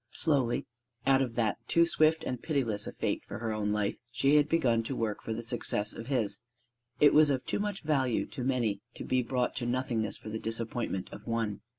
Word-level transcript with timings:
Slowly 0.09 0.65
out 1.05 1.21
of 1.21 1.35
that 1.35 1.59
too 1.67 1.85
swift 1.85 2.23
and 2.23 2.41
pitiless 2.41 2.87
a 2.87 2.91
fate 2.93 3.21
for 3.27 3.37
her 3.37 3.53
own 3.53 3.71
life, 3.71 3.97
she 4.09 4.37
had 4.37 4.49
begun 4.49 4.81
to 4.81 4.95
work 4.95 5.21
for 5.21 5.31
the 5.31 5.43
success 5.43 5.93
of 5.93 6.07
his: 6.07 6.39
it 6.99 7.13
was 7.13 7.29
of 7.29 7.45
too 7.45 7.59
much 7.59 7.83
value 7.83 8.25
to 8.25 8.43
many 8.43 8.79
to 8.95 9.03
be 9.03 9.21
brought 9.21 9.55
to 9.57 9.67
nothingness 9.67 10.17
for 10.17 10.29
the 10.29 10.39
disappointment 10.39 11.07
of 11.11 11.27
one. 11.27 11.61